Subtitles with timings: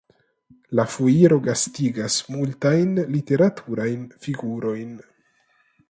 [0.79, 4.99] La foiro gastigas multajn literaturajn figurojn.